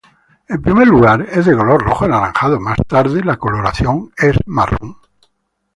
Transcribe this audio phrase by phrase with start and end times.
[0.47, 4.97] En primer lugar, es de color rojo-anaranjado, más tarde, la coloración es marrón.